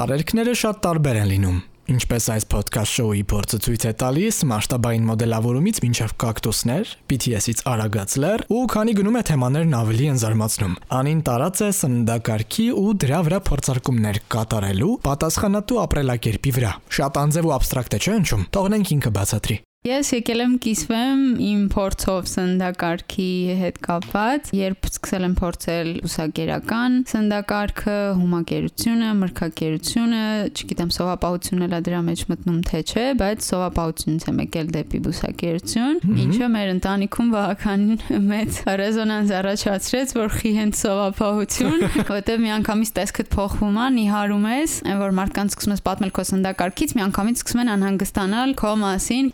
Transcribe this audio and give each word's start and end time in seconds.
Տարերքները 0.00 0.52
շատ 0.56 0.78
տարբեր 0.80 1.16
են 1.20 1.26
լինում։ 1.28 1.56
Ինչպես 1.92 2.26
այս 2.32 2.46
ոդքասթ 2.54 2.94
շոուի 2.96 3.20
փորձը 3.28 3.58
ցույց 3.66 3.84
է 3.84 3.92
տալիս, 4.00 4.38
մասշտաբային 4.48 5.04
մոդելավորումից 5.10 5.80
մինչև 5.84 6.14
կակտուսներ, 6.24 6.94
BTS-ից 7.10 7.62
արագած 7.68 8.16
լեռ 8.24 8.46
ու 8.48 8.64
քանի 8.72 8.96
գնում 8.96 9.20
է 9.20 9.24
թեմաներն 9.28 9.76
ավելի 9.80 10.08
են 10.14 10.20
զարմացնում։ 10.24 10.76
Անին 11.00 11.24
տարած 11.28 11.64
է 11.68 11.72
սննդակարգի 11.84 12.68
ու 12.80 12.90
դրա 13.04 13.22
վրա 13.28 13.40
փորձարկումներ 13.50 14.22
կատարելու 14.32 14.94
պատասխանատու 15.04 15.82
ապրելակերպի 15.84 16.54
վրա։ 16.60 16.76
Շատ 17.00 17.24
անձև 17.26 17.50
ու 17.50 17.58
абստրակտ 17.60 17.98
է, 17.98 18.00
չէ՞ 18.00 18.20
ինչու՞մ։ 18.24 18.46
Թողնենք 18.56 18.94
ինքը 18.96 19.18
բացատրի։ 19.20 19.64
Ես 19.80 20.10
եկել 20.12 20.42
եմ 20.44 20.54
կիսվեմ 20.60 21.20
իմ 21.40 21.60
փորձով 21.72 22.26
սննդակարգի 22.28 23.28
հետ 23.56 23.76
կապված, 23.86 24.48
երբ 24.52 24.88
սկսել 24.90 25.22
եմ 25.24 25.36
փորձել 25.38 25.88
ուսակերական 26.04 26.98
սննդակարգը, 27.08 27.94
հումակերությունը, 28.18 29.14
մրգակերությունը, 29.22 30.20
չգիտեմ, 30.50 30.90
սովապահությունն 30.98 31.64
էլ 31.64 31.76
դրա 31.86 32.00
մեջ 32.10 32.24
մտնում 32.28 32.58
թե 32.68 32.82
չէ, 32.84 33.06
բայց 33.24 33.48
սովապահությունից 33.48 34.28
եմ 34.28 34.42
եկել 34.44 34.68
դեպի 34.76 35.00
բուսակերություն, 35.08 35.96
ինչը 36.28 36.50
մեր 36.60 36.74
ընտանիքում 36.76 37.32
բավականին 37.40 38.20
մեծ 38.28 38.60
ռեզոնանս 38.84 39.32
առաջացրեց, 39.40 40.14
որ 40.20 40.30
խի 40.36 40.52
հենց 40.60 40.82
սովապահություն, 40.84 41.86
որտեղ 42.20 42.44
միանգամից 42.44 42.92
տեսքդ 43.00 43.32
փոխվում 43.32 43.80
է, 43.80 43.88
նիհարում 43.96 44.46
ես, 44.60 44.76
այն 44.92 45.00
որ 45.06 45.16
մարդկանց 45.22 45.56
սկսում 45.56 45.76
ես 45.78 45.84
պատմել 45.88 46.14
քո 46.20 46.26
սննդակարգից, 46.34 46.94
միանգամից 47.00 47.40
սկսում 47.40 47.64
են 47.64 47.74
անհանգստանալ 47.78 48.54
քո 48.60 48.74
մասին 48.84 49.32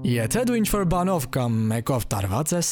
Եթե 0.00 0.46
դու 0.48 0.54
ինչ-որ 0.56 0.86
բանով 0.88 1.24
կամ 1.34 1.56
մեկով 1.70 2.04
տարված 2.08 2.52
ես, 2.56 2.68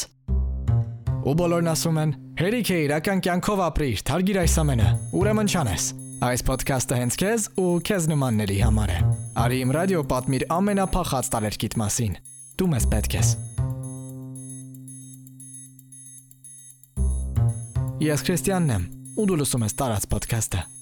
ու 1.29 1.35
բոլորն 1.37 1.69
ասում 1.75 1.99
են. 2.01 2.13
«Հերիք 2.39 2.69
է 2.73 2.79
իրական 2.87 3.21
կյանքով 3.27 3.61
ապրիր, 3.67 4.03
թարգիր 4.09 4.39
այս 4.45 4.55
ամենը»։ 4.63 4.93
Ուրեմն 5.19 5.51
չանես։ 5.53 5.89
Այս 6.29 6.45
ոդքասթը 6.49 7.01
հենց 7.03 7.19
քեզ 7.21 7.45
ու 7.61 7.67
քեզ 7.85 8.09
նմանների 8.15 8.57
համար 8.65 8.95
է։ 8.95 8.99
Արի 9.45 9.61
իմ 9.67 9.75
ռադիո 9.77 10.01
պատմիր 10.15 10.47
ամենափախած 10.57 11.31
տարերկիտ 11.35 11.77
մասին։ 11.83 12.17
Դու 12.57 12.70
մեզ 12.73 12.89
պետք 12.95 13.19
ես։ 13.19 13.35
Ես 18.09 18.27
Քրիստիանն 18.31 18.75
եմ, 18.79 18.91
ու 19.19 19.29
դու 19.29 19.41
լսում 19.42 19.69
ես 19.69 19.79
տարած 19.83 20.11
ոդքասթը։ 20.17 20.78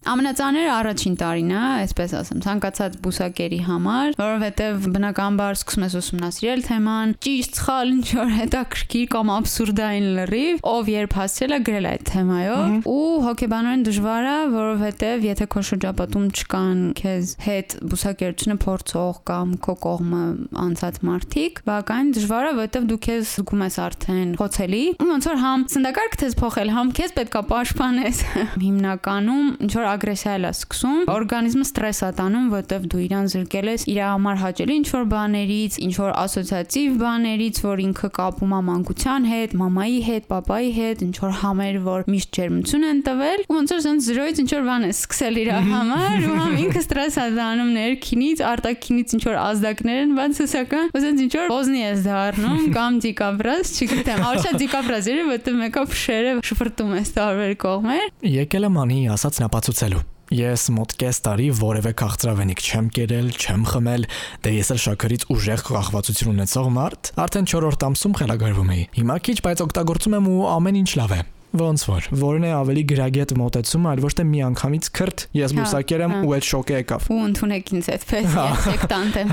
Ամենածանրը 0.00 0.62
առաջին 0.72 1.16
տարին 1.20 1.50
է, 1.52 1.62
այսպես 1.84 2.12
ասեմ, 2.16 2.38
ցանկացած 2.40 2.94
բուսակերի 3.04 3.58
համար, 3.66 4.14
որովհետև 4.16 4.86
բնականաբար 4.94 5.58
սկսում 5.58 5.84
ես 5.84 5.96
ուսումնասիրել 6.00 6.62
թեման, 6.64 7.12
ճիշտ, 7.20 7.58
սխալ, 7.60 7.92
ինչ 7.92 8.06
որ 8.16 8.32
հետաքրքիր 8.38 9.10
կամ 9.12 9.32
абսուրդային 9.34 10.06
լրիվ, 10.16 10.62
ով 10.70 10.88
երբ 10.90 11.16
հասցրել 11.20 11.52
է 11.52 11.58
գրել 11.68 11.88
այդ 11.90 12.04
թեմայով, 12.10 12.88
ու 12.90 13.10
հոգեբանորեն 13.28 13.84
դժվար 13.90 14.30
է, 14.30 14.38
որովհետև 14.56 15.26
եթե 15.28 15.48
քո 15.52 15.64
շրջապատում 15.68 16.26
չկան 16.40 16.80
քեզ 17.00 17.34
հետ 17.44 17.76
բուսակերությունը 17.92 18.58
փորձող 18.64 19.20
կամ 19.30 19.54
քո 19.68 19.76
կողմը 19.84 20.24
անցած 20.64 21.00
մարդիկ, 21.10 21.62
բակային 21.68 22.10
դժվար 22.16 22.48
է, 22.48 22.56
որովհետև 22.56 22.88
դու 22.88 23.00
քեզ 23.04 23.36
զգում 23.36 23.64
ես 23.68 23.78
արդեն 23.84 24.32
խոցելի, 24.40 24.82
ու 24.96 25.10
ոնց 25.10 25.30
որ 25.30 25.40
համ 25.44 25.64
սնդակարգ 25.76 26.18
թես 26.24 26.36
փոխել, 26.40 26.74
համ 26.80 26.92
քեզ 27.00 27.14
պետքա 27.20 27.42
պաշտպանես։ 27.50 28.20
Հիմնականում 28.64 29.48
ինչ 29.60 29.72
որ 29.80 29.89
ագրեսիա 29.90 30.34
էլ 30.38 30.46
է 30.48 30.52
սկսում, 30.54 31.00
օրգանիզմը 31.14 31.66
ստրես 31.66 32.00
է 32.00 32.10
տանում, 32.20 32.46
որտեվ 32.54 32.86
դու 32.90 33.00
իրան 33.06 33.30
զրկել 33.34 33.70
ես 33.70 33.84
իր 33.90 34.00
համար 34.00 34.40
հաճելի 34.40 34.76
ինչ 34.80 34.88
որ 34.90 35.04
բաներից, 35.10 35.78
ինչ 35.86 35.94
որ 36.00 36.12
ասոցիատիվ 36.20 36.98
բաներից, 37.00 37.60
որ 37.66 37.82
ինքը 37.84 38.10
կապում 38.20 38.54
է 38.54 38.60
մանկության 38.70 39.28
հետ, 39.30 39.54
մամայի 39.60 40.00
հետ, 40.10 40.24
papai 40.30 40.62
հետ, 40.80 41.04
ինչ 41.10 41.16
որ 41.20 41.34
համեր, 41.40 41.78
որ 41.90 42.06
միշտ 42.10 42.30
ջերմություն 42.40 42.86
են 42.90 43.02
տվել, 43.10 43.44
ու 43.50 43.56
ոնց 43.60 43.74
որ 43.74 43.80
ասեն 43.80 44.00
0-ից 44.10 44.40
ինչ 44.40 44.50
որ 44.50 44.64
բան 44.70 44.86
է 44.86 44.92
սկսել 44.94 45.40
իր 45.40 45.50
համար, 45.70 46.26
ու 46.30 46.38
համ 46.40 46.56
ինքը 46.60 46.82
ստրես 46.84 47.18
է 47.20 47.26
տանում 47.40 47.70
ներքինից, 47.80 48.42
արտաքինից 48.50 49.14
ինչ 49.16 49.22
որ 49.30 49.38
ազդակներ 49.40 50.00
են 50.00 50.14
բաց 50.20 50.40
սոսական, 50.40 50.90
ասենց 51.00 51.24
ինչ 51.24 51.32
որ 51.40 51.50
ոզնի 51.50 51.80
ես 51.80 52.04
դառնում 52.06 52.64
կամ 52.76 52.98
դիկաբրաս, 53.04 53.72
չգիտեմ, 53.80 54.24
արշա 54.30 54.52
դիկաբրաս 54.60 55.10
երբ 55.10 55.30
որտեղ 55.30 55.58
մեկը 55.60 55.84
փշերը 55.90 56.34
շփրտում 56.50 56.92
է 56.96 57.02
տարբեր 57.16 57.54
կողմեր։ 57.60 58.06
Եկել 58.30 58.66
եմ 58.68 58.78
անի 58.80 58.98
ասած 59.14 59.40
նապացուցելու։ 59.80 60.08
Ես 60.30 60.64
մոտ 60.76 60.92
կես 61.00 61.18
տարի 61.26 61.46
որևէ 61.58 61.92
քաղցրավենիք 61.98 62.60
չեմ 62.62 62.90
կերել, 62.94 63.30
չեմ 63.34 63.64
խմել, 63.70 64.04
դե 64.44 64.52
ես 64.54 64.70
էլ 64.76 64.80
շաքարից 64.84 65.26
ուժեղ 65.34 65.64
կախվածություն 65.70 66.32
ունեցող 66.36 66.70
մարդ, 66.76 67.10
արդեն 67.24 67.50
4-րդ 67.50 67.86
ամսում 67.90 68.16
խելագարվում 68.20 68.72
էի։ 68.76 68.86
Հիմա 69.00 69.18
քիչ, 69.26 69.36
բայց 69.48 69.64
օգտագործում 69.66 70.16
եմ 70.20 70.30
ու 70.30 70.40
ամեն 70.54 70.80
ինչ 70.84 70.90
լավ 71.00 71.16
է։ 71.18 71.20
Ոնց 71.50 71.82
որ, 71.88 72.04
որն 72.14 72.44
է 72.46 72.50
ավելի 72.54 72.82
գրագետ 72.92 73.32
մոտեցում, 73.40 73.86
այլ 73.90 74.00
ոչ 74.04 74.10
թե 74.20 74.24
մի 74.30 74.40
անգամից 74.46 74.88
քրտ, 74.94 75.22
ես 75.34 75.50
Հա, 75.50 75.56
բուսակեր 75.58 76.02
եմ 76.04 76.12
հա։ 76.14 76.20
ու 76.22 76.34
այդ 76.36 76.46
շոկը 76.46 76.76
եկավ։ 76.76 77.06
ու 77.10 77.18
ընդունեք 77.26 77.72
ինձ 77.74 77.88
այդպես 77.90 78.28
Հա։ 78.30 78.44
ես 78.50 78.60
սեկտանտ 78.66 79.18
եմ 79.20 79.32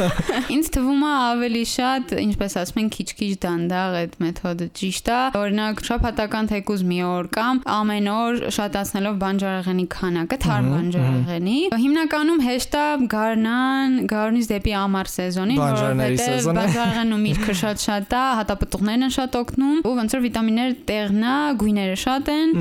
ինձ 0.54 0.68
թվում 0.74 1.04
է 1.04 1.12
ավելի 1.24 1.62
շատ 1.72 2.12
ինչպես 2.24 2.56
ասում 2.60 2.80
են 2.84 2.90
քիչ-քիչ 2.94 3.30
դանդաղ 3.44 3.96
այդ 4.04 4.18
մեթոդը 4.24 4.68
ճիշտ 4.80 5.08
է 5.08 5.20
օրինակ 5.40 5.82
շաբաթական 5.88 6.50
թեկուզ 6.52 6.84
մի 6.84 7.00
օր 7.08 7.30
կամ 7.34 7.62
ամեն 7.74 8.10
օր 8.12 8.40
շատացնելով 8.58 9.18
բանջարեղենի 9.24 9.86
քանակը 9.94 10.38
թարմ 10.44 10.68
բանջարեղենի 10.74 11.58
հիմնականում 11.84 12.44
հեշտ 12.44 12.76
է 12.76 12.86
գարնան 13.14 13.98
գարունից 14.12 14.50
դեպի 14.52 14.76
ամառ 14.84 15.12
սեզոնին 15.14 15.64
բանջարեղենն 15.64 17.14
ու 17.14 17.20
միրգը 17.24 17.56
շատ 17.64 17.84
շատ 17.84 18.14
է 18.14 18.24
հատապտուղներն 18.42 19.08
են 19.08 19.14
շատ 19.14 19.38
օգնում 19.40 19.78
ու 19.84 19.94
ոնց 20.00 20.16
որ 20.18 20.24
վիտամինները 20.24 20.78
տեղն 20.90 21.24
է 21.24 21.36
գույները 21.60 21.96
շատ 22.04 22.30
են 22.34 22.52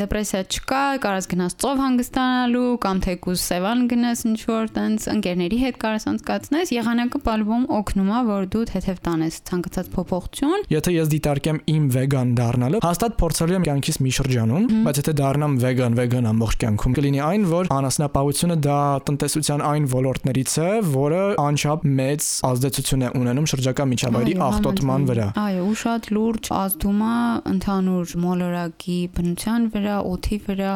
դեպրեսիա 0.00 0.40
չկա, 0.50 0.82
կարաս 1.04 1.28
գնաս 1.30 1.56
ծով 1.60 1.80
հանգստանալու 1.84 2.70
կամ 2.84 3.02
թեկուզ 3.06 3.44
Սևան 3.50 3.84
գնաս 3.90 4.24
ինչ 4.30 4.40
որ 4.50 4.70
տենց 4.76 5.06
ընկերների 5.14 5.58
հետ 5.60 5.78
կարաս 5.84 6.06
անցկացնես, 6.10 6.72
եղանակը 6.76 7.20
բալվում 7.26 7.64
օգնում 7.80 8.10
է, 8.10 8.20
որ 8.30 8.48
դու 8.54 8.64
թեթև 8.70 9.00
տանես 9.06 9.38
ցանկացած 9.50 9.90
փոփոխություն։ 9.94 10.66
Եթե 10.70 10.94
ես 10.96 11.10
դիտարկեմ 11.14 11.60
իմ 11.70 11.84
վեգան 11.94 12.34
դառնալը, 12.40 12.80
հաստատ 12.84 13.16
փորձելու 13.20 13.56
եմ 13.60 13.66
կյանքիս 13.70 14.00
մի 14.00 14.12
շրջանում, 14.20 14.66
բայց 14.86 15.00
եթե 15.00 15.14
դառնամ 15.20 15.56
վեգան, 15.64 15.98
վեգան 16.00 16.28
ամբողջ 16.30 16.58
կյանքում, 16.60 16.96
կլինի 17.00 17.20
այն, 17.26 17.46
որ 17.50 17.70
անասնապահությունը 17.76 18.56
դա 18.66 18.78
տնտեսության 19.10 19.64
այն 19.70 19.88
ոլորտներից 19.94 20.54
է, 20.60 20.70
որը 20.90 21.22
անչափ 21.40 21.86
մեծ 22.00 22.28
ազդեցություն 22.50 23.04
է 23.06 23.10
ունենում 23.20 23.48
շրջակա 23.50 23.86
միջավայրի 23.90 24.34
Այո, 24.36 24.46
աղտոտման 24.50 25.06
վրա։ 25.10 25.26
Այո, 25.40 25.64
ու 25.70 25.76
շատ 25.80 26.08
լուրջ 26.16 26.50
ազդում 26.60 27.00
է 27.10 27.16
ընդհանուր 27.50 27.99
մոլորակի 28.24 28.98
բնության 29.16 29.66
վրա, 29.74 29.96
օդի 30.10 30.38
վրա, 30.46 30.74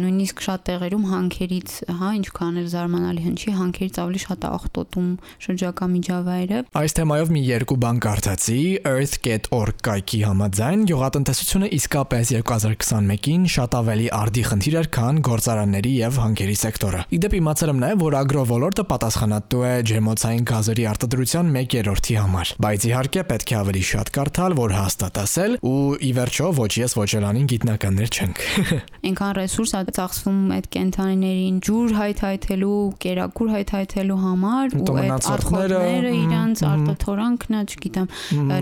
նույնիսկ 0.00 0.44
շատ 0.46 0.64
տեղերում 0.70 1.04
հանքերից, 1.10 1.74
հա, 2.00 2.08
ինչքան 2.20 2.60
էլ 2.60 2.68
զարմանալի 2.74 3.22
հնչի, 3.26 3.54
հանքերից 3.60 4.00
ավելի 4.04 4.20
շատ 4.24 4.40
է 4.40 4.50
աղտոտում 4.50 5.08
շրջակա 5.46 5.86
միջավայրը։ 5.94 6.58
Այս 6.80 6.96
թեմայով 7.00 7.32
մի 7.34 7.42
երկու 7.50 7.78
բան 7.80 8.00
կարդացի. 8.04 8.58
Earthget.org 8.90 9.80
կայքի 9.86 10.20
համաձայն. 10.30 10.84
Գյուղատնտեսությունը 10.90 11.70
իսկապես 11.80 12.32
2021-ին 12.40 13.46
շատ 13.54 13.76
ավելի 13.80 14.06
արդի 14.20 14.44
խնդիր 14.50 14.76
էր, 14.80 14.88
քան 14.96 15.20
գործարանների 15.30 15.92
եւ 16.00 16.20
հանքերի 16.20 16.56
սեկտորը։ 16.60 17.00
Իդեպ 17.20 17.36
իմացել 17.40 17.72
եմ 17.74 17.80
նաեւ, 17.84 18.00
որ 18.00 18.16
ագրովոլորտը 18.20 18.84
պատասխանատու 18.90 19.64
է 19.70 19.72
ջերմոցային 19.90 20.44
գազերի 20.50 20.84
արտադրության 20.90 21.52
1/3-ի 21.60 22.16
համար։ 22.20 22.52
Բայց 22.64 22.86
իհարկե 22.90 23.24
պետք 23.30 23.50
է 23.50 23.56
ավելի 23.60 23.84
շատ 23.90 24.12
կարդալ, 24.16 24.56
որ 24.60 24.74
հաստատ 24.80 25.20
ասել 25.24 25.56
ու 25.70 25.80
ի 26.00 26.10
վերջո 26.20 26.49
ոչ 26.56 26.70
ես 26.80 26.96
ոչ 26.98 27.08
էլ 27.18 27.26
անին 27.30 27.46
գիտնականներ 27.50 28.10
չենք։ 28.10 28.42
Այնքան 29.10 29.32
ռեսուրս 29.40 29.72
է 29.80 29.94
ծախսվում 29.96 30.40
այդ 30.56 30.66
կենթանիներին 30.74 31.60
ջուր 31.66 31.94
հայթայթելու, 32.00 32.78
կերակուր 33.04 33.50
հայթայթելու 33.54 34.18
համար 34.20 34.74
Հետո 34.74 34.94
ու 34.94 35.00
այդ 35.00 35.46
մհմ, 35.50 36.08
իրանց 36.20 36.62
արտաթորանքն 36.70 37.58
է, 37.60 37.62
չգիտեմ, 37.70 38.08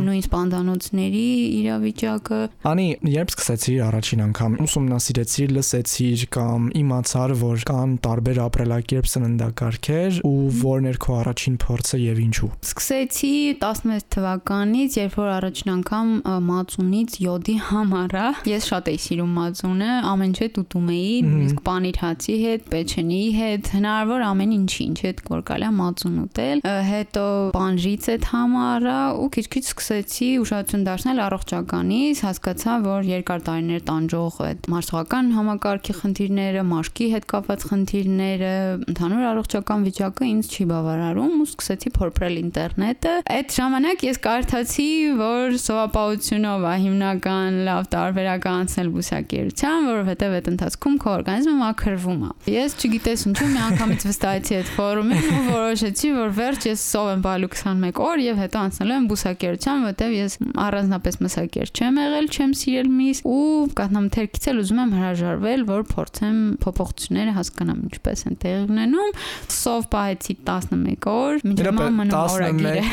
նույն 0.09 0.22
սպանդանոցների 0.28 1.25
իրավիճակը 1.59 2.41
Անի, 2.69 2.87
երբ 3.12 3.32
սկսեցիր 3.34 3.82
առաջին 3.88 4.22
անգամ 4.28 4.56
ուսումնասիրեցիր, 4.65 5.53
լսեցիր 5.59 6.25
կամ 6.38 6.69
իմացար, 6.78 7.34
որ 7.43 7.65
կան 7.69 7.94
տարբեր 8.05 8.41
ապրելակերպ 8.44 9.11
սննդակարգեր 9.12 10.20
ու 10.29 10.34
որն 10.62 10.88
էր 10.93 10.99
քո 11.05 11.17
առաջին 11.19 11.58
փորձը 11.64 12.00
եւ 12.02 12.20
ինչու։ 12.25 12.50
Սկսեցի 12.69 13.32
16 13.62 14.08
թվականից, 14.19 14.99
երբ 14.99 15.19
որ 15.19 15.31
առաջին 15.38 15.73
անգամ 15.79 16.12
մածունից 16.49 17.19
յոդի 17.25 17.56
համարա։ 17.79 18.27
Ես 18.49 18.69
շատ 18.73 18.93
էի 18.93 18.99
սիրում 19.09 19.37
մածունը, 19.39 19.93
ամեն 20.13 20.29
ինչ 20.29 20.59
ուտում 20.59 20.89
էի, 20.93 21.13
նույնիսկ 21.25 21.61
պանիր 21.67 21.99
հացի 22.03 22.35
հետ, 22.43 22.65
պեչենիի 22.73 23.29
հետ, 23.39 23.69
հնարավոր 23.75 24.25
ամեն 24.29 24.53
ինչի, 24.59 24.83
ինչ 24.89 24.99
հետ 25.07 25.23
որ 25.29 25.43
կարելի 25.49 25.71
մածուն 25.79 26.19
ուտել։ 26.23 26.63
Հետո 26.89 27.25
պանրից 27.57 28.09
այդ 28.13 28.27
համարա 28.29 28.99
ու 29.19 29.29
քիչ-քիչ 29.39 29.65
սկսեցի 29.69 30.29
ուշադրություն 30.43 30.85
դարձնել 30.89 31.23
առողջականից, 31.29 32.23
հասկացա, 32.29 32.77
որ 32.89 33.09
երկար 33.09 33.45
տարիներ 33.49 33.83
տանջող 33.89 34.39
այդ 34.49 34.69
մարսողական 34.75 35.31
համակարգի 35.39 35.97
խնդիրները, 35.99 36.65
մաշկի 36.69 37.09
հետ 37.15 37.29
կապված 37.33 37.67
խնդիրները, 37.69 38.53
ընդհանուր 38.93 39.27
առողջական 39.33 39.87
վիճակը 39.89 40.29
ինձ 40.29 40.53
չի 40.59 40.69
բավարարում 40.69 41.35
ու 41.39 41.49
սկսեցի 41.49 41.93
փորփրել 41.99 42.39
ինտերնետը։ 42.43 43.15
Այդ 43.39 43.57
ժամանակ 43.59 44.05
ես 44.09 44.21
կարդացի, 44.29 44.89
որ 45.19 45.59
սովապահությունով 45.65 46.67
է 46.69 46.75
հիմնական 46.85 47.59
լավ 47.69 47.88
տարբերակ 47.93 48.49
անցնել 48.49 48.88
բուսակերության, 48.97 49.87
որովհետև 49.88 50.37
այդ 50.38 50.49
ընթացքում 50.53 50.97
քո 50.99 51.12
օրգանիզմը 51.19 51.55
մաքրվում 51.59 52.23
է։ 52.29 52.31
Ես 52.49 52.76
չգիտես 52.79 53.25
ինչու 53.29 53.49
մի 53.53 53.61
անգամից 53.69 54.06
վստահեցի 54.09 54.56
այդ 54.59 54.70
ֆորումին 54.79 55.29
ու 55.29 55.43
որոշեցի, 55.49 56.11
որ 56.19 56.32
վերջ 56.38 56.67
ես 56.69 56.85
սով 56.88 57.09
եմ 57.12 57.23
բալու 57.29 57.50
21 57.59 58.03
օր 58.09 58.23
եւ 58.25 58.41
հետո 58.43 58.62
անցնելու 58.69 58.97
եմ 58.99 59.09
բուսակերության, 59.12 59.85
որովհետև 59.88 60.15
ես 60.19 60.37
առանձնապես 60.69 61.19
մսակեր 61.29 61.73
չեմ 61.79 61.99
եղել, 61.99 62.29
չեմ 62.29 62.53
սիրել 62.59 62.91
միս 62.99 63.23
ու 63.29 63.43
կաթնամթերքից 63.79 64.49
էլ 64.49 64.61
ուզում 64.62 64.81
եմ 64.82 64.93
հրաժարվել, 64.99 65.65
որ 65.69 65.85
փորձեմ 65.93 66.38
փոփոխությունները 66.65 67.35
հասկանամ 67.38 67.79
ինչպես 67.88 68.25
են 68.29 68.38
տեղի 68.43 68.62
ունենում։ 68.69 69.11
Սով 69.59 69.88
պահեցի 69.93 70.37
11 70.49 71.09
օր, 71.12 71.41
մինչև 71.49 71.79
մնում 71.99 72.15
օրագիրը։ 72.19 72.85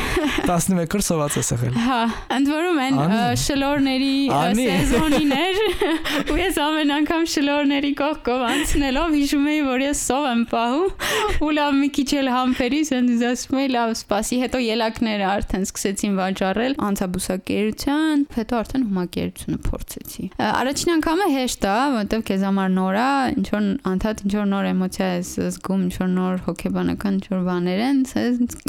11 0.46 0.96
օր 0.96 1.04
սոված 1.06 1.38
ես 1.40 1.52
եղել։ 1.56 1.78
Հա, 1.86 2.00
ընդ 2.36 2.50
որում 2.52 2.80
են 2.86 3.00
շլորների 3.42 4.12
սեզոնիներ 4.56 5.60
ու 6.32 6.38
ես 6.40 6.58
ամեն 6.62 6.92
անգամ 6.96 7.24
շլորների 7.32 7.90
կողքով 8.00 8.44
անցնելով 8.46 9.14
հիշում 9.16 9.46
էի, 9.52 9.60
որ 9.66 9.84
ես 9.86 10.02
սով 10.06 10.26
եմ 10.30 10.42
պահում 10.52 11.44
ու 11.46 11.50
լավ 11.56 11.76
մի 11.76 11.88
քիչ 11.96 12.08
էլ 12.20 12.30
համբերի, 12.36 12.80
ասենց 12.86 13.24
ասում 13.30 13.60
էի 13.62 13.70
լավ, 13.76 13.92
սպասի, 13.96 14.38
հետո 14.46 14.62
ելակները 14.66 15.26
արդեն 15.30 15.66
սկսեցին 15.66 16.16
վաճառել 16.20 16.76
անցաբուսակերության, 16.86 18.24
հետո 18.36 18.60
արդեն 18.60 18.86
հումակերությունը 18.86 19.60
փորձեցի։ 19.66 20.24
Առաջին 20.46 20.92
անգամը 20.96 21.28
հեշտ 21.36 21.66
է, 21.66 21.76
որովհետև 21.96 22.26
քեզ 22.30 22.46
համար 22.46 22.72
նոր 22.76 22.96
է, 22.96 23.08
ինչ 23.36 23.46
որ 23.56 23.66
անդադ 23.92 24.22
ինչ 24.26 24.32
որ 24.36 24.46
նոր 24.52 24.68
էմոցիա 24.72 25.08
ես 25.16 25.30
զգում, 25.46 25.84
ինչ 25.86 25.94
որ 25.96 26.10
նոր 26.16 26.40
հոգեբանական 26.46 27.16
ինչ 27.16 27.26
որ 27.32 27.42
բաներ 27.46 27.82
են, 27.86 28.00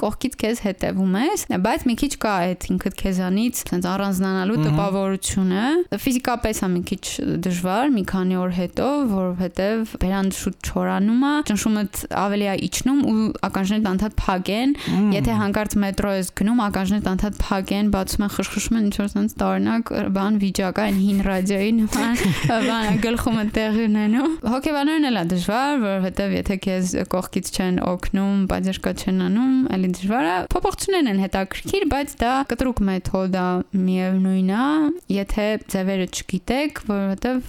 կողքից 0.01 0.37
քեզ 0.41 0.61
հետևում 0.67 1.17
ես, 1.27 1.45
բայց 1.67 1.85
մի 1.87 1.95
քիչ 2.01 2.11
կա 2.23 2.33
այդ 2.47 2.67
ինքդ 2.73 2.97
քեզանից, 3.01 3.61
ասենց 3.67 3.87
առանձնանալու 3.93 4.57
տպավորությունը։ 4.67 5.63
Ֆիզիկապես 6.03 6.61
է 6.63 6.69
մի 6.73 6.81
քիչ 6.87 7.03
դժվար 7.47 7.91
մի 7.97 8.03
քանի 8.11 8.37
օր 8.41 8.53
հետո, 8.57 8.87
որովհետև 9.11 9.93
բերան 10.01 10.31
շուտ 10.37 10.69
չորանում 10.71 11.23
է, 11.27 11.33
ճնշումդ 11.49 12.01
ավելի 12.17 12.47
է 12.47 12.55
իջնում 12.67 12.99
ու 13.07 13.17
ականջներդ 13.47 13.89
անդադ 13.91 14.17
փագեն։ 14.21 14.75
Եթե 15.17 15.37
հանկարծ 15.41 15.77
մետրո 15.83 16.13
ես 16.17 16.31
գնում, 16.37 16.61
ականջներդ 16.67 17.09
անդադ 17.13 17.39
փագեն, 17.41 17.91
բացում 17.95 18.25
են 18.27 18.33
խշխշում 18.37 18.77
են 18.77 18.87
ինչ 18.87 18.95
որ 18.97 19.09
sense 19.13 19.37
տարօրինակ 19.37 19.91
բան 20.17 20.39
վիճակ 20.43 20.81
այն 20.83 20.99
հին 21.03 21.19
ռադիոյի 21.27 21.71
նման 21.77 22.21
բան 22.67 22.99
գլխումը 23.07 23.45
տեղի 23.57 23.85
ունենում։ 23.87 24.35
Հոգեբաններն 24.47 25.07
էլ 25.07 25.17
է 25.17 25.23
դժվար, 25.33 25.73
որովհետև 25.83 26.35
եթե 26.37 26.57
քեզ 26.67 26.93
կողքից 27.13 27.51
չեն 27.57 27.79
օգնում, 27.87 28.37
բաժշկա 28.51 28.93
չեն 28.97 29.23
անում, 29.27 29.55
էլի 29.77 29.91
դժվար 29.97 30.27
է։ 30.27 30.35
Փոփոխություններն 30.53 31.11
են 31.11 31.21
հետաքրքիր, 31.25 31.85
բայց 31.93 32.15
դա 32.21 32.33
կտրուկ 32.51 32.81
մեթոդ 32.87 33.37
է, 33.37 33.47
միևնույն 33.87 34.51
է, 34.57 34.65
եթե 35.17 35.47
ձևերը 35.73 36.07
չգիտեք, 36.07 36.81
որովհետև 36.87 37.47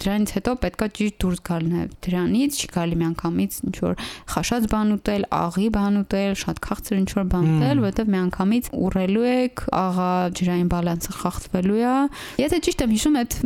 դրանից 0.00 0.32
հետո 0.36 0.54
պետքա 0.62 0.86
ճիշտ 0.96 1.16
դուրս 1.22 1.40
գալ 1.46 1.66
նաև 1.66 1.94
դրանից, 2.06 2.58
չի 2.60 2.68
գալի 2.76 2.98
միանգամից 3.02 3.56
ինչ 3.66 3.76
որ 3.86 3.94
խաշած 4.34 4.68
բան 4.72 4.92
ուտել, 4.96 5.26
աղի 5.36 5.68
բան 5.76 5.98
ուտել, 6.02 6.32
շատ 6.42 6.60
քաղցր 6.66 6.96
ինչ 6.96 7.10
որ 7.16 7.26
բան 7.32 7.46
ուտել, 7.56 7.82
որովհետև 7.86 8.10
միանգամից 8.16 8.70
ուռելու 8.86 9.26
եք, 9.32 9.64
աղա 9.76 10.10
ջրային 10.36 10.70
բալանսը 10.72 11.16
խախտվելու 11.16 11.80
է։ 11.86 11.94
Եթե 12.42 12.60
ճիշտ 12.66 12.84
եմ 12.86 12.94
հիշում, 12.96 13.16
այդ 13.20 13.36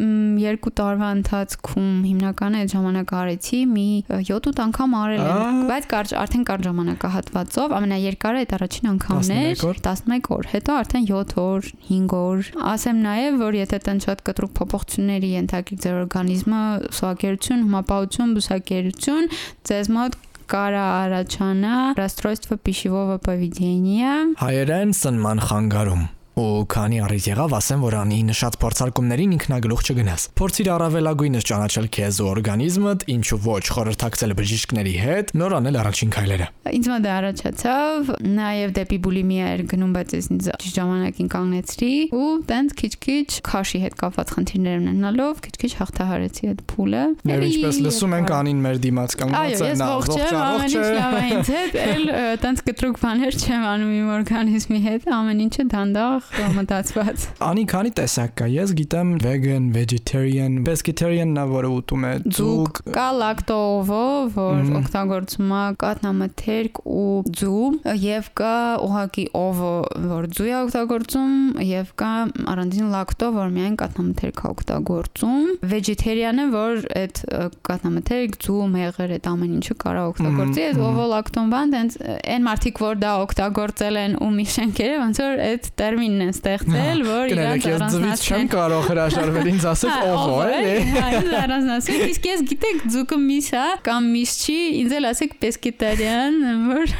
երկու 0.41 0.73
տարվա 0.81 1.09
ընթացքում 1.21 1.91
հիմնականը 2.11 2.61
այդ 2.61 2.75
ժամանակ 2.75 3.15
արեցի 3.21 3.61
մի 3.71 3.87
7-8 4.31 4.63
անգամ 4.67 4.97
արել 5.01 5.25
եմ, 5.31 5.61
բայց 5.71 5.89
կարճ 5.91 6.15
արդեն 6.21 6.45
կարճ 6.51 6.67
ժամանակահատվածով 6.71 7.75
ամենաերկարը 7.81 8.41
այդ 8.41 8.55
առաջին 8.61 8.91
անգամն 8.91 9.33
էր 9.41 9.65
11 9.71 10.31
օր, 10.37 10.49
հետո 10.51 10.77
արդեն 10.81 11.07
7 11.11 11.37
օր, 11.41 11.71
5 11.91 12.15
օր։ 12.21 12.51
Ասեմ 12.71 13.01
նաև, 13.05 13.39
որ 13.41 13.59
եթե 13.61 13.81
տեն 13.87 14.03
շատ 14.10 14.22
կտրուկ 14.28 14.54
փոփոխությունների 14.60 15.30
ենթարկի 15.36 15.76
ձեր 15.86 15.98
օրգանիզմը, 16.06 16.62
սուակերություն, 17.00 17.66
հմապահություն, 17.70 18.34
բուսակերություն, 18.36 19.30
ձեզ 19.70 19.92
մոտ 19.96 20.18
կարա 20.46 20.86
առաջանա 21.06 21.78
расстройство 21.98 22.58
пищевого 22.58 23.18
поведения 23.18 24.36
հայերեն 24.42 24.94
սնման 24.94 25.42
խանգարում 25.42 26.04
ու 26.39 26.65
քանի 26.71 27.01
առիթ 27.05 27.27
եղավ, 27.31 27.55
ասեմ, 27.59 27.81
որ 27.83 27.95
անի 28.01 28.19
նշած 28.31 28.57
փորձարկումներին 28.63 29.33
ինքնագլուխ 29.35 29.81
չգնաս։ 29.91 30.27
Փորձիր 30.39 30.69
առավելագույնս 30.75 31.47
ճանաչել 31.51 31.89
քեզ 31.97 32.21
ու 32.21 32.29
օրգանիզմդ, 32.31 33.05
ինչու 33.15 33.39
ոչ 33.45 33.65
խորհրդակցել 33.75 34.35
բժիշկների 34.41 34.95
հետ, 35.01 35.33
նոր 35.41 35.57
անել 35.59 35.79
առաջին 35.81 36.13
քայլերը։ 36.15 36.47
Ինձ 36.71 36.91
մոտ 36.91 37.09
առաջացավ, 37.11 38.13
նաև 38.41 38.75
դեպի 38.79 38.99
բուլիմիա 39.11 39.51
էր 39.51 39.63
գնում, 39.75 39.93
բայց 39.99 40.15
ես 40.21 40.31
ինձ 40.31 40.49
ժամանակին 40.71 41.31
կանգնեցրի 41.35 41.93
ու 42.21 42.31
տենց 42.51 42.75
քիչ-քիչ 42.81 43.29
քաշի 43.51 43.81
հետ 43.85 43.99
կապված 44.01 44.33
խնդիրներ 44.39 44.77
ունենալով 44.81 45.43
քիչ-քիչ 45.51 45.73
հաղթահարեցի 45.81 46.51
այդ 46.51 46.63
փուլը։ 46.71 47.03
Եվ 47.31 47.45
ինչպես 47.51 47.81
լսում 47.91 48.17
ենք, 48.21 48.33
անին 48.41 48.61
մեր 48.65 48.81
դիմաց 48.87 49.17
կանգնած 49.21 49.61
է 49.61 49.73
նա 49.81 49.89
ողջ 49.91 50.15
է, 50.15 50.29
ամեն 50.41 50.71
ինչ 50.71 50.87
լավ 51.01 51.17
է 51.21 51.25
ինձ 51.31 51.51
հետ, 51.51 51.79
էլ 51.81 52.05
տենց 52.45 52.63
կտրուկ 52.71 53.01
բաներ 53.01 53.39
չեմ 53.41 53.67
անում 53.71 53.93
իմ 54.01 54.11
օրգանիզմի 54.21 54.81
հետ, 54.87 55.09
ամեն 55.21 55.43
ինչը 55.47 55.67
դանդաղ 55.71 56.20
մտածված։ 56.57 57.27
Անի 57.47 57.65
քանի 57.71 57.93
տեսակ 57.99 58.35
կա։ 58.41 58.49
Ես 58.55 58.75
գիտեմ 58.79 59.13
vegan, 59.23 59.69
vegetarian, 59.75 60.59
pescatarian 60.67 61.35
նա 61.37 61.45
որը 61.51 61.71
ուտում 61.79 62.07
է 62.09 62.13
ձուկ, 62.37 62.81
կա 62.95 63.07
lacto-ovo, 63.21 64.03
որ 64.35 64.73
օգտագործում 64.81 65.55
է 65.61 65.63
կատնամթերք 65.85 66.81
ու 66.91 67.17
ձու, 67.41 67.69
եւ 68.01 68.31
կա 68.41 68.55
ուղակի 68.87 69.27
ovo, 69.41 69.73
որ 70.11 70.29
ձու 70.37 70.49
է 70.51 70.57
օգտագործում, 70.61 71.35
եւ 71.67 71.93
կա 72.01 72.13
առանձին 72.55 72.91
lacto, 72.95 73.31
որ 73.37 73.53
միայն 73.57 73.77
կատնամթերք 73.81 74.41
է 74.41 74.49
օգտագործում։ 74.51 75.49
Vegetarian-ը, 75.71 76.47
որ 76.55 76.85
այդ 77.01 77.23
կատնամթերք, 77.71 78.39
ձու, 78.45 78.61
մեղր 78.75 79.15
այդ 79.17 79.29
ամեն 79.31 79.57
ինչը 79.61 79.77
կարա 79.85 80.05
օգտագործի, 80.11 80.65
այդ 80.71 80.81
ovo 80.91 81.07
lacton 81.11 81.53
բան, 81.53 81.75
դենց 81.75 81.97
այն 82.35 82.47
մարդիկ, 82.47 82.81
որ 82.85 83.01
դա 83.01 83.13
օգտագործել 83.25 84.01
են 84.01 84.17
ու 84.21 84.31
մի 84.37 84.47
շենքերը, 84.55 84.97
ոնց 85.01 85.21
որ 85.21 85.43
այդ 85.47 85.69
տերմին 85.81 86.10
բանն 86.11 86.25
են 86.25 86.33
ստեղծել, 86.35 87.03
որ 87.07 87.33
իրանց 87.35 87.67
առանձնացնեն։ 87.71 88.41
Չեմ 88.41 88.49
կարող 88.51 88.87
հրաժարվել 88.91 89.49
ինձ 89.51 89.65
ասել 89.71 89.93
ով 90.11 90.31
է, 90.41 90.59
էլի։ 90.61 91.03
Այս 91.11 91.29
առանձնացնել, 91.41 92.03
իսկ 92.11 92.27
ես 92.31 92.43
գիտեք 92.51 92.81
ձուկը 92.95 93.19
միս 93.25 93.51
է 93.61 93.65
կամ 93.87 94.09
միս 94.15 94.33
չի, 94.41 94.59
ինձ 94.81 94.95
էլ 94.99 95.09
ասեք 95.11 95.37
պեսկետարյան, 95.45 96.39
որ 96.71 96.95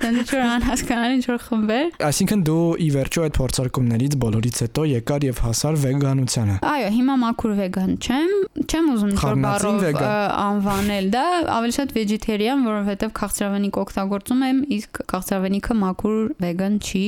դրանից 0.00 0.32
որ 0.36 0.44
անհասկանալի 0.46 1.16
ինչ 1.16 1.26
որ 1.26 1.40
խմբեր։ 1.46 1.86
Այսինքն 2.06 2.44
դու 2.46 2.64
ի 2.76 2.88
վերջո 2.96 3.26
այդ 3.26 3.36
փորձարկումներից 3.36 4.16
բոլորից 4.26 4.60
հետո 4.66 4.86
եկար 4.96 5.26
եւ 5.26 5.40
հասար 5.46 5.78
վեգանությանը։ 5.86 6.56
Այո, 6.66 6.88
հիմա 6.96 7.16
մաքուր 7.26 7.54
վեգան 7.60 7.92
չեմ, 8.06 8.30
չեմ 8.66 8.90
ուզում 8.96 9.12
ինչ 9.16 9.20
որ 9.26 9.40
բառով 9.46 9.86
անվանել 10.46 11.10
դա, 11.16 11.24
ավելի 11.56 11.76
շատ 11.76 11.94
vegetarian, 11.96 12.64
որովհետեւ 12.66 13.12
քաղցրավենիք 13.20 13.78
օգտագործում 13.82 14.44
եմ, 14.46 14.60
իսկ 14.76 15.00
քաղցրավենիքը 15.12 15.76
մաքուր 15.82 16.20
վեգան 16.46 16.78
չի։ 16.86 17.06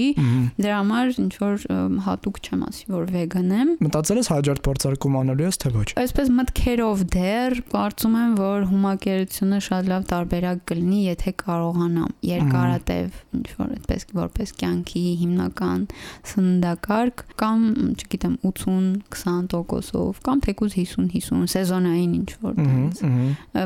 Դրա 0.58 0.78
համար 0.78 1.12
ինչ 1.22 1.34
որ 1.42 1.64
հատուկ 2.04 2.40
չեմ 2.42 2.62
ասի, 2.68 2.84
որ 2.92 3.08
վեգան 3.14 3.52
եմ։ 3.58 3.70
Մտածել 3.84 4.20
ես 4.22 4.30
հաջորդ 4.32 4.62
փորձարկում 4.68 5.18
անելու 5.18 5.46
ես 5.48 5.60
թե 5.62 5.72
ոչ։ 5.74 5.86
Այսպես 6.02 6.30
մտքերով 6.38 7.04
դեռ 7.14 7.56
կարծում 7.72 8.16
եմ, 8.18 8.32
որ 8.38 8.66
հումակերությունը 8.72 9.60
շատ 9.68 9.90
լավ 9.92 10.06
տարբերակ 10.12 10.62
կլինի, 10.68 11.00
եթե 11.08 11.32
կարողանամ 11.42 12.12
երկարատև 12.28 13.18
ինչ 13.38 13.48
որ 13.58 13.72
այդպես 13.78 14.06
որպես 14.18 14.54
կյանքի 14.62 15.04
հիմնական 15.22 15.84
սննդակարգ 16.32 17.24
կամ, 17.42 17.64
չգիտեմ, 17.98 18.34
80-20%-ով 18.48 20.22
կամ 20.28 20.42
թեկուզ 20.48 20.76
50-50 20.78 21.52
սեզոնային 21.54 22.14
ինչ 22.18 22.30
որ 22.44 22.58
տենց։ 22.58 23.02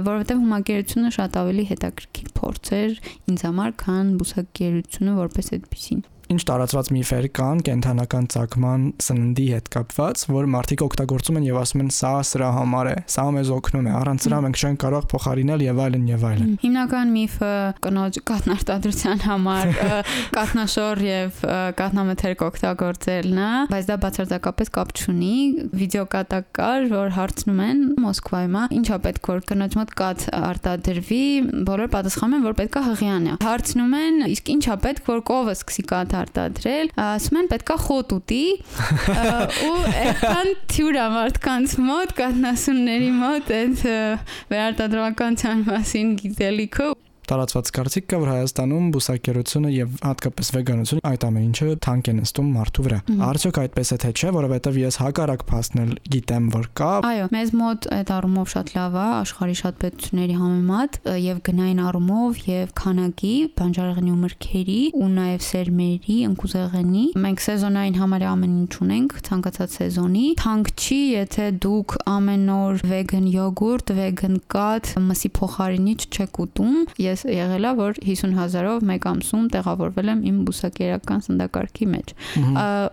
Որովհետև 0.09 0.43
հումակերությունը 0.43 1.13
շատ 1.19 1.39
ավելի 1.43 1.67
հետաքրքիր 1.73 2.33
փորձ 2.39 2.73
էր 2.79 2.97
ինձ 3.33 3.47
համար, 3.49 3.77
քան 3.83 4.13
բուսակերությունը 4.23 5.17
որպես 5.23 5.53
այդպեսին 5.59 6.03
ինչ 6.33 6.43
տարածված 6.49 6.89
միֆեր 6.97 7.27
կան 7.37 7.61
կենթանական 7.67 8.27
ցակման 8.33 8.85
սննդի 9.03 9.47
հետ 9.53 9.69
կապված, 9.75 10.23
որ 10.33 10.49
մարդիկ 10.53 10.85
օգտագործում 10.87 11.39
են 11.41 11.47
եւ 11.49 11.59
ասում 11.63 11.83
են 11.83 11.91
սա 11.93 12.13
սրա 12.29 12.49
համար 12.57 12.91
է, 12.93 12.95
սա 13.13 13.25
մեզ 13.37 13.51
օգնում 13.57 13.89
է, 13.89 13.93
առանց 14.01 14.27
սրա 14.27 14.39
մենք 14.47 14.61
չենք 14.63 14.81
կարող 14.83 15.07
փոխարինել 15.13 15.65
եւ 15.67 15.83
այլն 15.83 16.07
եւ 16.13 16.25
այլն։ 16.33 16.53
Հիմնական 16.63 17.13
միֆը 17.13 17.53
կնոջ 17.87 18.19
կատնարտադրության 18.33 19.23
համար 19.27 19.73
կատնաշոր 20.37 21.03
եւ 21.07 21.43
կատնամթերք 21.83 22.45
օգտագործելն 22.49 23.43
է, 23.43 23.51
բայց 23.73 23.91
դա 23.93 23.99
բացարձակապես 24.03 24.73
կապ 24.77 24.93
չունի։ 25.03 25.37
Վիդեոկատակ 25.83 26.49
կար, 26.57 26.89
որ 26.93 27.15
հարցնում 27.17 27.63
են 27.67 27.83
Մոսկվայում, 28.03 28.59
ինչա 28.79 28.99
պետք 29.07 29.31
որ 29.33 29.45
կնոջ 29.53 29.77
մոտ 29.79 29.95
կաթ 30.03 30.27
արտադրվի, 30.39 31.25
բոլոր 31.69 31.93
պատասխանում 31.93 32.37
են, 32.39 32.45
որ 32.47 32.57
պետքա 32.63 32.83
հղիան 32.89 33.29
է։ 33.33 33.37
Հարցնում 33.43 33.97
են, 34.03 34.21
իսկ 34.33 34.51
ինչա 34.57 34.77
պետք 34.87 35.11
որ 35.13 35.23
կովը 35.33 35.55
սկսի 35.59 35.85
կաթ 35.93 36.17
արտադրել, 36.23 36.93
ասում 37.07 37.41
են 37.43 37.51
պետքա 37.53 37.77
խոտ 37.87 38.17
ուտի 38.19 38.43
ու 39.69 39.77
այդքան 40.03 40.53
թյուրա 40.73 41.07
մարդկանց 41.19 41.79
մոտ, 41.93 42.17
կատնասունների 42.23 43.15
մոտ 43.23 43.55
այդ 43.61 43.87
վերարտադրականության 44.53 45.65
մասին 45.71 46.15
գիտելիքը 46.23 46.93
տարածված 47.31 47.71
կարծիք 47.77 48.07
կա, 48.11 48.19
որ 48.23 48.31
Հայաստանում 48.33 48.87
բուսակերությունը 48.97 49.71
եւ 49.73 49.93
հատկապես 50.03 50.49
վեգանությունը 50.57 51.03
այդ 51.13 51.27
ամեն 51.29 51.45
ինչը 51.49 51.69
թանկ 51.87 52.11
են 52.13 52.19
նստում 52.23 52.49
մարդու 52.57 52.85
վրա։ 52.87 52.99
Արդյոք 53.29 53.61
այդպես 53.63 53.93
է 53.93 53.99
թե 54.03 54.11
չէ, 54.13 54.33
որովհետեւ 54.37 54.79
ես 54.83 54.99
հակառակ 55.03 55.45
փաստնել 55.53 55.93
գիտեմ, 56.13 56.49
որ 56.53 56.67
կա։ 56.83 56.91
Այո, 57.13 57.29
մեզ 57.33 57.53
մոտ 57.63 57.89
այդ 57.97 58.13
առումով 58.17 58.51
շատ 58.53 58.73
լավ 58.77 58.97
է, 59.03 59.07
աշխարհի 59.23 59.57
շատ 59.63 59.79
պետությունների 59.83 60.37
համեմատ 60.43 60.99
եւ 61.23 61.41
գնային 61.47 61.83
առումով 61.83 62.43
եւ 62.53 62.73
քանակի, 62.83 63.35
բանջարեղենի 63.63 64.13
ու 64.13 64.21
մրգերի 64.23 64.81
ու 64.99 65.11
նաեւ 65.13 65.47
սերմերի, 65.47 66.17
ընկուզեղենի։ 66.33 67.05
Մենք 67.23 67.45
սեզոնային 67.47 67.99
համարյա 68.03 68.33
ամեն 68.33 68.55
ինչ 68.63 68.73
ունենք, 68.83 69.17
ցանկացած 69.29 69.77
սեզոնի։ 69.79 70.27
Թանկ 70.43 70.73
չի, 70.83 71.01
եթե 71.13 71.47
դուք 71.63 71.97
ամեն 72.13 72.47
օր 72.53 72.83
վեգան 72.93 73.27
յոգուրտ, 73.33 73.93
վեգան 74.03 74.37
կաթ, 74.53 74.93
մսի 75.13 75.31
փոխարինիչ 75.39 76.01
չեք 76.13 76.41
ուտում։ 76.43 76.77
Ես 77.03 77.12
եղելա, 77.33 77.73
որ 77.79 77.99
50000-ով 78.03 78.87
մեկ 78.91 79.09
ամսում 79.13 79.49
տեղավորվել 79.57 80.13
եմ 80.13 80.23
իմ 80.31 80.39
բուսակերական 80.49 81.25
սննդակարգի 81.27 81.89
մեջ։ 81.93 82.15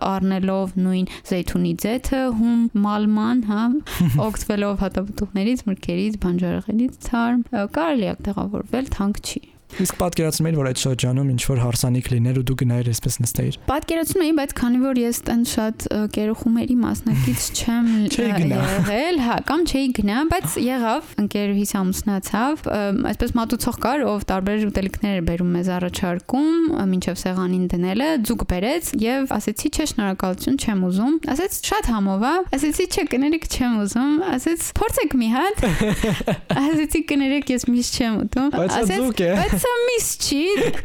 Առնելով 0.10 0.76
նույն 0.86 1.08
զեյթունի 1.30 1.74
ձեթը, 1.86 2.24
հում, 2.40 2.66
մալման, 2.88 3.46
հա, 3.50 3.64
օգտվելով 4.30 4.84
հատապտուղներից, 4.86 5.64
մրգերից, 5.70 6.20
բանջարեղենից, 6.26 7.00
ցարմ, 7.10 7.48
կարելի 7.80 8.12
է 8.14 8.18
տեղավորվել, 8.30 8.94
թանկ 9.00 9.24
չի։ 9.26 9.46
Իսկ 9.80 9.96
պատկերացնում 10.00 10.48
եք, 10.50 10.56
որ 10.60 10.68
այդ 10.70 10.80
շրջանում 10.82 11.28
ինչ 11.30 11.42
որ 11.46 11.60
հարսանիք 11.64 12.08
լիներ 12.10 12.38
ու 12.40 12.44
դու 12.50 12.56
գնայիր 12.60 12.88
այսպես 12.90 13.16
նստեիր։ 13.24 13.58
Պատկերացնում 13.70 14.24
եմ, 14.26 14.40
բայց 14.40 14.54
քանի 14.60 14.80
որ 14.82 15.00
ես 15.00 15.20
տեն 15.30 15.44
շատ 15.50 15.86
կերոխումերի 16.16 16.78
մասնակից 16.80 17.44
չեմ 17.60 17.88
եղել, 18.10 19.22
հա, 19.24 19.38
կամ 19.50 19.64
չէի 19.70 19.92
գնա, 20.00 20.24
բայց 20.34 20.58
եղավ, 20.66 21.14
ընկերուհիս 21.24 21.72
ամուսնացավ, 21.80 22.66
այսպես 23.14 23.34
մատուցող 23.40 23.80
կար, 23.86 24.04
ով 24.10 24.26
տարբեր 24.30 24.66
ուտելիքներ 24.70 25.16
էր 25.20 25.24
բերում 25.30 25.54
մեզ 25.60 25.72
առաջարկում, 25.80 26.52
մինչև 26.90 27.20
սեղանին 27.24 27.66
դնելը, 27.70 28.10
ձուկ 28.30 28.46
բերեց 28.50 28.92
եւ 29.00 29.34
ասեցի, 29.38 29.70
չէ, 29.70 29.88
շնորհակալություն, 29.94 30.60
չեմ 30.60 30.84
ուզում։ 30.90 31.16
Ասեց, 31.30 31.60
շատ 31.70 31.90
համով 31.94 32.26
է։ 32.30 32.34
Ասեցի, 32.60 32.86
չէ, 32.90 33.06
կներեք, 33.14 33.48
չեմ 33.50 33.80
ուզում։ 33.86 34.14
Ասեց, 34.30 34.68
փորձեք 34.80 35.16
մի 35.20 35.30
հատ։ 35.36 35.64
Ասեցի, 36.64 37.02
կներեք, 37.10 37.54
ես 37.54 37.68
միշտ 37.70 38.00
չեմ 38.00 38.20
ուտում։ 38.24 38.50
Ասեց, 38.60 39.04
բայց 39.20 39.59
Սա 39.59 39.73
միս 39.85 40.09
չի, 40.25 40.43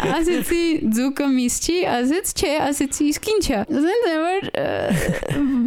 ասեցի 0.10 0.64
ձուկը 0.96 1.28
միս 1.34 1.56
չի, 1.64 1.78
ասեց 1.94 2.32
չէ, 2.40 2.52
ասեցի 2.66 3.08
իսկ 3.10 3.30
ինչա։ 3.34 3.60
Ասեն 3.80 4.04
որ 4.20 4.48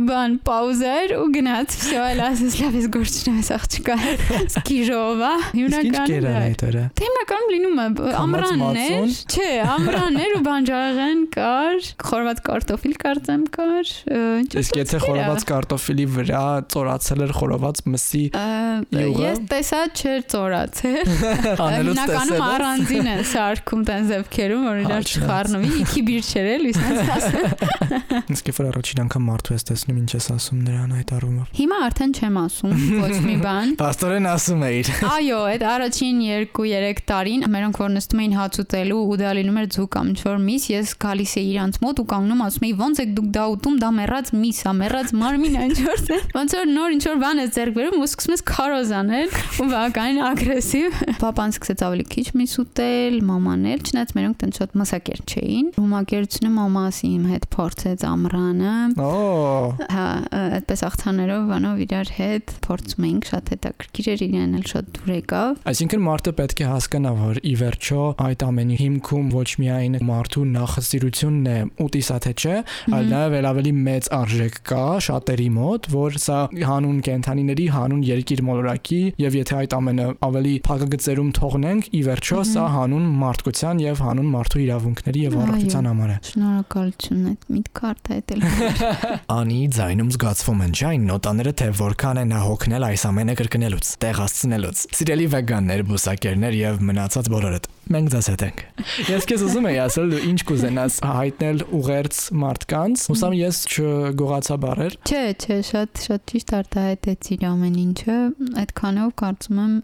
բան 0.09 0.37
պաուզեր 0.47 1.15
ու 1.19 1.27
գնաց, 1.37 1.77
всё, 1.83 1.99
այլ 2.03 2.23
ասես 2.27 2.57
լավ 2.63 2.77
ես 2.79 2.89
գործում 2.97 3.39
ես 3.43 3.51
աղջկա։ 3.57 3.97
Սկիժովա։ 4.43 5.33
Հիմնականում 5.53 6.39
այդ 6.43 6.65
օրը։ 6.69 6.85
Դե 6.99 7.07
հիմնականում 7.07 7.53
լինում 7.53 7.83
է 7.83 7.87
ամրաններ, 8.23 9.17
չէ, 9.33 9.49
ամրաններ 9.73 10.37
ու 10.39 10.43
բանջարեղեն 10.49 11.23
կար, 11.37 11.91
խորված 12.09 12.43
կարտոֆիլ 12.49 12.97
կարծեմ 13.03 13.45
կար։ 13.57 13.93
Իսկ 14.63 14.79
եթե 14.83 15.03
խորված 15.07 15.47
կարտոֆիլի 15.53 16.07
վրա 16.17 16.45
ծորացել 16.73 17.25
էր 17.27 17.35
խորված 17.39 17.83
մսի 17.93 18.25
յուղը։ 18.33 19.23
Ես 19.23 19.41
տեսա 19.53 19.83
չէր 19.93 20.25
ծորացել։ 20.33 21.13
Հիմնականում 21.63 22.43
առանձին 22.47 22.96
Ինքին 22.98 23.10
է 23.14 23.26
սարքում 23.30 23.82
տան 23.88 24.06
զևքերում, 24.10 24.64
որ 24.68 24.78
իրար 24.82 25.04
չխառնվի, 25.08 25.70
իքի 25.84 26.02
բիր 26.08 26.30
չերել, 26.32 26.64
իսկից 26.72 27.10
ասեմ։ 27.14 28.32
Իսկ 28.34 28.50
որ 28.58 28.68
առաջին 28.72 29.02
անգամ 29.04 29.28
մարդու 29.28 29.54
ես 29.58 29.66
տեսնում, 29.68 29.98
ինչ 30.02 30.10
ես 30.18 30.28
ասում 30.34 30.62
նրան 30.68 30.96
այդ 30.98 31.12
առումով։ 31.18 31.52
Հիմա 31.58 31.78
արդեն 31.88 32.16
չեմ 32.18 32.40
ասում 32.42 32.74
ոչ 32.98 33.12
մի 33.28 33.36
բան։ 33.44 33.74
Պաստորեն 33.78 34.28
ասում 34.32 34.66
էիր։ 34.68 34.92
Այո, 35.18 35.40
այդ 35.52 35.66
առաջին 35.78 36.22
2-3 36.58 37.04
տարին 37.12 37.46
մերոնք 37.54 37.82
որ 37.84 37.92
նստում 37.98 38.24
էին 38.26 38.36
հաց 38.38 38.60
ուտելու 38.66 38.98
ու 38.98 39.18
դա 39.22 39.34
լինում 39.38 39.60
էր 39.62 39.70
ձուկ 39.78 39.90
կամ 39.98 40.12
ինչ-որ 40.18 40.38
միս, 40.48 40.68
ես 40.74 40.94
գալիս 41.06 41.34
էի 41.38 41.48
իրանց 41.54 41.80
մոտ 41.86 42.02
ու 42.02 42.08
կանգնում 42.18 42.44
ասում 42.48 42.68
էի 42.68 42.74
ո՞նց 42.88 43.02
եք 43.04 43.14
դուք 43.18 43.30
դա 43.38 43.46
ուտում, 43.58 43.78
դա 43.84 43.90
մեռած 43.98 44.32
միս 44.38 44.60
է, 44.68 44.74
մեռած 44.82 45.14
մարմին 45.18 45.58
է 45.58 45.66
ինչ-որ։ 45.68 46.26
Ոնց 46.38 46.58
որ 46.58 46.72
նոր 46.78 46.96
ինչ-որ 46.98 47.22
բան 47.24 47.38
է 47.38 47.48
ձեռք 47.58 47.78
բերում 47.78 47.98
ու 47.98 48.08
սկսում 48.08 48.36
ես 48.38 48.44
քարոզ 48.48 48.94
անել 48.98 49.38
ու 49.38 49.68
բավականին 49.68 50.22
ագրեսիվ։ 50.28 51.02
Պապան 51.22 51.56
սկսեց 51.58 51.84
ավելի 51.88 52.06
քիչ 52.14 52.28
միս 52.38 52.58
ուտել 52.64 52.87
էլ, 52.88 53.18
մաման 53.28 53.66
էլ, 53.72 53.84
չնայած 53.88 54.14
մերոնք 54.18 54.38
տենց 54.42 54.60
շատ 54.62 54.76
մասակերտ 54.82 55.34
չէին։ 55.38 55.68
Հումակերությունը 55.78 56.52
մամասի 56.58 57.10
իմ 57.18 57.26
հետ 57.32 57.46
փորձեց 57.54 58.06
ամրանը։ 58.08 58.74
Օ։ 59.08 59.88
Հա, 59.98 60.08
այդպես 60.58 60.84
աղթաներով 60.88 61.46
բանով 61.52 61.82
իրար 61.88 62.12
հետ 62.18 62.54
փորձում 62.68 63.08
էինք, 63.08 63.28
շատ 63.32 63.52
հետաքրքիր 63.54 64.10
էր 64.14 64.24
իրեն 64.28 64.58
էլ 64.58 64.66
շատ 64.72 64.92
դուր 64.98 65.12
եկավ։ 65.18 65.62
Այսինքն 65.72 66.04
մարդը 66.08 66.34
պետք 66.38 66.64
է 66.64 66.68
հասկանա, 66.72 67.12
որ 67.18 67.40
ի 67.48 67.54
վերջո 67.62 68.04
այդ 68.28 68.46
ամենի 68.48 68.78
հիմքում 68.82 69.28
ոչ 69.38 69.50
միայն 69.62 69.98
մարդու 70.08 70.46
նախասիրությունն 70.58 71.48
է 71.48 71.58
ուտիսա 71.88 72.18
թե 72.28 72.34
չէ, 72.38 72.56
այլ 72.98 73.12
նաև 73.14 73.38
ավելի 73.48 73.74
մեծ 73.88 74.10
արժեք 74.18 74.60
կա 74.68 74.86
շատերի 75.08 75.48
մոտ, 75.58 75.90
որ 75.94 76.18
սա 76.24 76.40
հանուն 76.68 77.00
կենթանիների, 77.08 77.68
հանուն 77.78 78.04
երկիր 78.08 78.44
մոլորակի 78.48 79.02
եւ 79.24 79.38
եթե 79.38 79.58
այդ 79.58 79.76
ամենը 79.78 80.08
ավելի 80.28 80.54
փակագծերում 80.68 81.32
թողնենք, 81.38 81.90
ի 81.98 82.02
վերջո 82.08 82.44
սա 82.52 82.66
հանուն 82.78 83.08
մարդկության 83.22 83.82
եւ 83.84 84.02
հանուն 84.08 84.30
մարդու 84.38 84.62
իրավունքների 84.64 85.24
եւ 85.28 85.38
առողջության 85.44 85.90
համար 85.92 86.12
է։ 86.14 86.18
Շնորհակալություն 86.28 87.24
այդ 87.32 87.48
միտքը 87.58 87.88
արտահայտել։ 87.92 88.46
Անի 89.38 89.60
ձայնում 89.78 90.12
զգացվում 90.18 90.62
են 90.68 90.76
ջայն 90.82 91.08
նոտաները 91.12 91.56
թե 91.62 91.70
որքան 91.82 92.22
է 92.22 92.26
նա 92.32 92.44
հոգնել 92.48 92.88
այս 92.88 93.08
ամենը 93.12 93.38
կրկնելուց, 93.42 93.92
տեղ 94.04 94.22
հասցնելուց։ 94.22 94.86
Սիրելի 94.98 95.28
վեգաններ, 95.38 95.84
բուսակերներ 95.92 96.58
եւ 96.58 96.86
մնացած 96.88 97.32
բոլորդ։ 97.38 97.72
Մենք 97.88 98.10
ձեզ 98.12 98.28
հետ 98.28 98.42
ենք։ 98.44 98.62
Ես 99.08 99.26
քեզ 99.30 99.44
ուզում 99.48 99.68
եի 99.70 99.78
ասել 99.80 100.10
դու 100.12 100.18
ինչ 100.28 100.40
կուզենաս 100.50 100.96
հայտնել 101.08 101.62
ուղերձ 101.78 102.18
մարդկանց։ 102.42 103.04
Հուսամ 103.08 103.36
ես 103.38 103.60
չգողացա 103.72 104.58
բարեր։ 104.66 104.98
Չէ, 105.08 105.22
չէ, 105.38 105.58
շատ 105.70 106.02
շատ 106.04 106.26
ճիշտ 106.32 106.52
արտահայտեցիր 106.58 107.46
ամեն 107.48 107.78
ինչը։ 107.84 108.18
Այդքանով 108.64 109.14
կարծում 109.24 109.62
եմ 109.64 109.78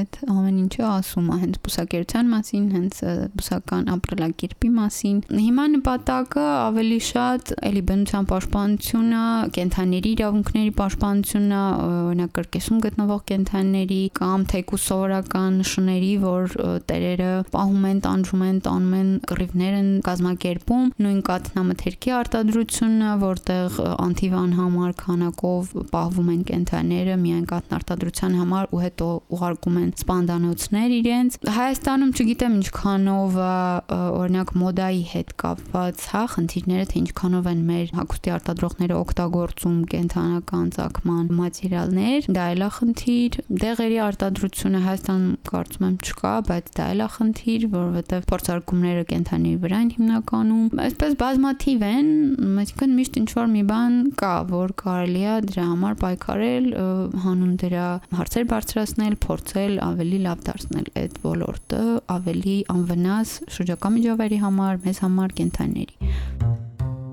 այդ 0.00 0.18
ամեն 0.32 0.62
ինչը 0.62 0.86
ասում 0.88 1.28
է 1.28 1.38
հենց 1.42 1.60
բուսակերության 1.68 2.31
մասին, 2.32 2.64
հենց 2.72 2.98
բուսական 3.36 3.88
ապրելակերպի 3.92 4.70
մասին։ 4.76 5.18
Հիմա 5.42 5.64
նպատակը 5.76 6.44
ավելի 6.52 6.98
շատ 7.08 7.52
էլի 7.68 7.82
բնության 7.92 8.28
պաշտպանությունը, 8.32 9.22
կենթաների 9.56 10.12
իրավունքների 10.16 10.72
պաշտպանությունը, 10.82 11.62
օրինակ 11.82 12.32
կրկեսում 12.38 12.80
գտնվող 12.86 13.22
կենթանիների 13.32 14.00
կամ 14.18 14.46
թեկուս 14.52 14.86
սովորական 14.92 15.58
շների, 15.72 16.12
որ 16.22 16.56
տերերը 16.88 17.30
պահում 17.52 17.86
են, 17.92 18.00
տանջում 18.06 18.44
են, 18.48 18.58
տանում 18.66 18.96
են, 18.98 19.10
կռիվներ 19.32 19.76
են 19.78 19.90
կազմակերպում, 20.08 20.86
նույն 21.02 21.20
կաթնամթերքի 21.28 22.14
արտադրությունը, 22.18 23.12
որտեղ 23.22 23.78
անթիվան 24.06 24.52
համար 24.58 24.92
քանակով 25.02 25.72
պահվում 25.92 26.30
են 26.32 26.42
կենթանիները 26.52 27.16
միայն 27.22 27.46
կաթնարտադրության 27.52 28.36
համար 28.42 28.72
ու 28.72 28.82
հետո 28.82 29.08
ուղարկում 29.36 29.76
են 29.82 29.90
սպանդանոցներ 30.02 30.94
իրենց։ 30.98 31.38
Հայաստանում 31.56 32.12
չգիտեմ 32.22 32.52
ինչքանով 32.60 33.36
օրինակ 33.90 34.50
մոդայի 34.60 35.00
հետ 35.10 35.30
կապված, 35.42 36.02
հա, 36.12 36.20
խնդիրները 36.32 36.84
թե 36.92 36.98
ինչքանով 37.00 37.46
են 37.50 37.62
մեր 37.66 37.88
հագուստի 37.98 38.32
արտադրողները 38.36 38.98
օգտագործում 39.00 39.78
կենթանական 39.92 40.68
ցակման 40.76 41.24
մատերիալներ, 41.38 42.28
դա 42.36 42.44
էլ 42.52 42.62
է 42.62 42.68
խնդիր։ 42.76 43.38
Դեղերի 43.62 43.98
արտադրությունը 44.06 44.82
Հայաստան 44.86 45.24
կարծում 45.50 45.86
եմ 45.88 45.96
չկա, 46.06 46.34
բայց 46.52 46.70
դա 46.78 46.86
էլ 46.92 47.02
է 47.02 47.08
խնդիր, 47.16 47.66
որովհետև 47.72 48.28
փորձարկումները 48.30 49.04
կենթանի 49.10 49.52
վրա 49.66 49.82
են 49.82 49.90
հիմնականում։ 49.96 50.82
Այսպես 50.86 51.18
բազմաթիվ 51.22 51.84
են, 51.90 52.12
այսինքն 52.62 52.96
միշտ 53.02 53.20
ինչ 53.22 53.28
որ 53.42 53.50
մի 53.52 53.64
բան 53.72 53.98
կա, 54.22 54.34
որ 54.52 54.76
կարելի 54.82 55.24
է 55.32 55.36
դրա 55.50 55.66
համար 55.72 55.98
պայքարել, 56.02 56.70
հանուն 57.26 57.52
դրա 57.62 57.86
հարցեր 58.22 58.48
բարձրացնել, 58.52 59.18
փորձել 59.26 59.76
ավելի 59.82 60.22
լավ 60.28 60.46
դարձնել 60.52 60.90
այդ 61.02 61.20
ոլորտը, 61.26 61.82
ավելի 62.12 62.56
անվնաս 62.72 63.34
շրջակա 63.56 63.90
միջավայրի 63.96 64.38
համար, 64.42 64.78
մեզ 64.86 65.02
համար, 65.06 65.34
կենթանիների։ 65.40 66.12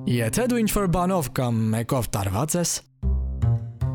Եթե 0.10 0.46
դու 0.50 0.60
ինչ-որ 0.64 0.88
բանով 0.96 1.32
կամ 1.40 1.58
մեկով 1.74 2.12
տարված 2.16 2.56
ես, 2.60 2.72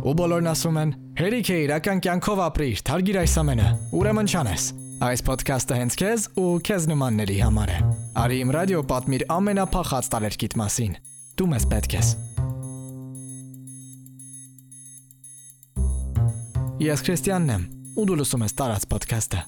ու 0.04 0.12
բոլորն 0.20 0.48
ասում 0.52 0.78
են, 0.84 0.90
հերիք 1.16 1.50
է 1.54 1.56
իրական 1.64 2.00
կյանքով 2.04 2.40
ապրիր, 2.44 2.80
թարգիր 2.84 3.18
այս 3.24 3.36
ամենը, 3.40 3.68
ուրեմն 3.98 4.28
չանես։ 4.34 4.66
Այս 5.04 5.22
ոդքասթը 5.26 5.78
հենց 5.80 5.96
քեզ 6.00 6.26
ու 6.38 6.50
քեզ 6.68 6.86
նմանների 6.92 7.38
համար 7.40 7.72
է։ 7.74 7.78
Արի 8.22 8.36
իմ 8.44 8.52
ռադիո 8.54 8.82
պատմիր 8.92 9.24
ամենափախած 9.34 10.10
տարերկիտ 10.14 10.56
մասին։ 10.60 10.94
Դու 11.40 11.48
մեզ 11.54 11.66
պետք 11.72 11.96
ես։ 11.98 12.12
Ես 16.84 17.04
Քրիստիանն 17.08 17.52
եմ, 17.54 17.66
ու 17.96 18.06
դու 18.10 18.20
լսում 18.20 18.44
ես 18.44 18.56
տարած 18.60 18.88
ոդքասթը։ 18.94 19.42